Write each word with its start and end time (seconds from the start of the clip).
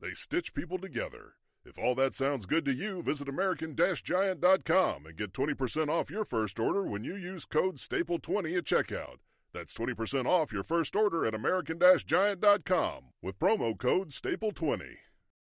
They 0.00 0.12
stitch 0.12 0.52
people 0.54 0.78
together. 0.78 1.34
If 1.64 1.78
all 1.78 1.94
that 1.94 2.14
sounds 2.14 2.46
good 2.46 2.64
to 2.66 2.72
you, 2.72 3.02
visit 3.02 3.28
American-Giant.com 3.28 5.06
and 5.06 5.16
get 5.16 5.32
20% 5.32 5.88
off 5.88 6.10
your 6.10 6.24
first 6.24 6.60
order 6.60 6.82
when 6.82 7.02
you 7.02 7.16
use 7.16 7.44
code 7.46 7.76
STAPLE20 7.76 8.58
at 8.58 8.64
checkout. 8.64 9.16
That's 9.52 9.74
20% 9.74 10.26
off 10.26 10.52
your 10.52 10.62
first 10.62 10.94
order 10.94 11.24
at 11.24 11.34
American-Giant.com 11.34 13.04
with 13.22 13.38
promo 13.38 13.76
code 13.76 14.10
STAPLE20. 14.10 14.96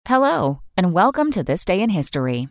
Hello, 0.07 0.61
and 0.77 0.93
welcome 0.93 1.31
to 1.31 1.43
This 1.43 1.65
Day 1.65 1.81
in 1.81 1.89
History. 1.89 2.47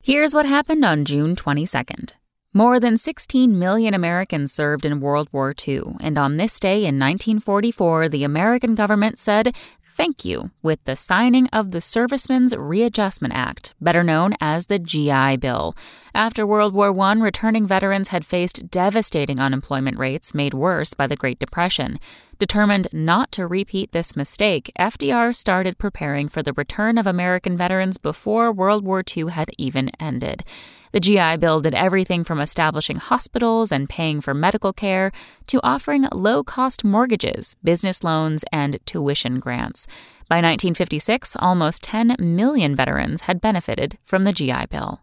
Here's 0.00 0.32
what 0.32 0.46
happened 0.46 0.84
on 0.84 1.04
June 1.04 1.34
22nd. 1.34 2.12
More 2.56 2.78
than 2.78 2.98
16 2.98 3.58
million 3.58 3.94
Americans 3.94 4.52
served 4.52 4.84
in 4.84 5.00
World 5.00 5.28
War 5.32 5.52
II, 5.66 5.96
and 5.98 6.16
on 6.16 6.36
this 6.36 6.60
day 6.60 6.84
in 6.84 7.00
1944, 7.00 8.08
the 8.08 8.22
American 8.22 8.76
government 8.76 9.18
said 9.18 9.56
thank 9.96 10.24
you 10.24 10.50
with 10.62 10.82
the 10.84 10.96
signing 10.96 11.46
of 11.48 11.70
the 11.70 11.80
Servicemen's 11.80 12.54
Readjustment 12.56 13.34
Act, 13.34 13.74
better 13.80 14.02
known 14.02 14.34
as 14.40 14.66
the 14.66 14.78
GI 14.78 15.36
Bill. 15.38 15.76
After 16.14 16.46
World 16.46 16.74
War 16.74 16.98
I, 17.00 17.14
returning 17.14 17.66
veterans 17.66 18.08
had 18.08 18.26
faced 18.26 18.70
devastating 18.70 19.40
unemployment 19.40 19.98
rates 19.98 20.34
made 20.34 20.54
worse 20.54 20.94
by 20.94 21.06
the 21.06 21.16
Great 21.16 21.38
Depression. 21.38 21.98
Determined 22.44 22.88
not 22.92 23.32
to 23.32 23.46
repeat 23.46 23.92
this 23.92 24.14
mistake, 24.14 24.70
FDR 24.78 25.34
started 25.34 25.78
preparing 25.78 26.28
for 26.28 26.42
the 26.42 26.52
return 26.52 26.98
of 26.98 27.06
American 27.06 27.56
veterans 27.56 27.96
before 27.96 28.52
World 28.52 28.84
War 28.84 29.02
II 29.16 29.30
had 29.30 29.48
even 29.56 29.90
ended. 29.98 30.44
The 30.92 31.00
GI 31.00 31.38
Bill 31.38 31.62
did 31.62 31.74
everything 31.74 32.22
from 32.22 32.40
establishing 32.40 32.98
hospitals 32.98 33.72
and 33.72 33.88
paying 33.88 34.20
for 34.20 34.34
medical 34.34 34.74
care 34.74 35.10
to 35.46 35.58
offering 35.62 36.06
low 36.12 36.44
cost 36.44 36.84
mortgages, 36.84 37.56
business 37.64 38.04
loans, 38.04 38.44
and 38.52 38.78
tuition 38.84 39.40
grants. 39.40 39.86
By 40.28 40.36
1956, 40.36 41.36
almost 41.38 41.82
10 41.82 42.16
million 42.18 42.76
veterans 42.76 43.22
had 43.22 43.40
benefited 43.40 43.96
from 44.04 44.24
the 44.24 44.34
GI 44.34 44.66
Bill. 44.68 45.00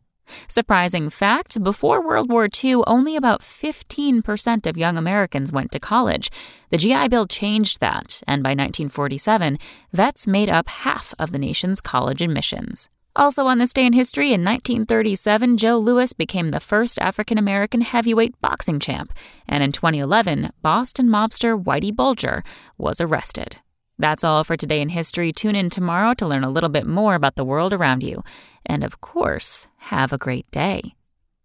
Surprising 0.48 1.10
fact 1.10 1.64
before 1.64 2.06
World 2.06 2.30
War 2.30 2.48
II, 2.64 2.84
only 2.88 3.16
about 3.16 3.42
15% 3.42 4.66
of 4.66 4.78
young 4.78 4.98
Americans 4.98 5.52
went 5.52 5.72
to 5.72 5.80
college. 5.80 6.32
The 6.70 6.78
GI 6.78 7.08
Bill 7.10 7.28
changed 7.28 7.80
that, 7.80 8.22
and 8.28 8.44
by 8.44 8.52
1947, 8.52 9.58
vets 9.94 10.28
made 10.28 10.50
up 10.50 10.68
half 10.68 11.14
of 11.20 11.32
the 11.32 11.40
nation's 11.40 11.82
college 11.82 12.22
admissions. 12.22 12.90
Also 13.14 13.46
on 13.46 13.58
this 13.58 13.74
day 13.74 13.86
in 13.86 13.92
history, 13.92 14.28
in 14.28 14.46
1937, 14.46 15.58
Joe 15.58 15.78
Louis 15.78 16.14
became 16.14 16.52
the 16.52 16.62
first 16.62 16.98
African 17.00 17.38
American 17.38 17.82
heavyweight 17.82 18.40
boxing 18.40 18.80
champ, 18.80 19.12
and 19.50 19.62
in 19.62 19.74
2011, 19.74 20.52
Boston 20.62 21.08
mobster 21.08 21.62
Whitey 21.62 21.94
Bulger 21.94 22.42
was 22.78 23.02
arrested. 23.02 23.58
That's 24.02 24.24
all 24.24 24.44
for 24.44 24.58
today 24.58 24.82
in 24.82 24.90
history. 24.90 25.32
Tune 25.32 25.56
in 25.56 25.70
tomorrow 25.70 26.16
to 26.16 26.26
learn 26.26 26.44
a 26.44 26.50
little 26.50 26.70
bit 26.70 26.88
more 26.88 27.14
about 27.14 27.36
the 27.36 27.46
world 27.46 27.72
around 27.72 28.02
you. 28.02 28.24
And 28.66 28.84
of 28.84 29.00
course, 29.00 29.68
have 29.78 30.12
a 30.12 30.18
great 30.18 30.50
day. 30.50 30.96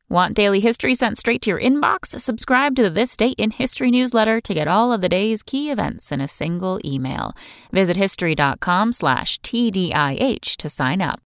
Want 0.09 0.33
daily 0.33 0.61
history 0.61 0.95
sent 0.95 1.19
straight 1.19 1.43
to 1.43 1.51
your 1.51 1.61
inbox? 1.61 2.19
Subscribe 2.19 2.75
to 2.77 2.83
the 2.85 2.89
This 2.89 3.15
Day 3.15 3.35
in 3.37 3.51
History 3.51 3.91
newsletter 3.91 4.41
to 4.41 4.55
get 4.55 4.69
all 4.69 4.91
of 4.91 5.03
the 5.03 5.09
day's 5.11 5.43
key 5.43 5.71
events 5.71 6.11
in 6.11 6.23
a 6.23 6.29
single 6.29 6.81
email. 6.83 7.35
Visit 7.73 7.97
history.com 7.97 8.93
slash 8.93 9.39
TDIH 9.41 10.57
to 10.57 10.71
sign 10.71 11.03
up. 11.03 11.21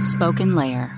SpokenLayer. 0.00 0.97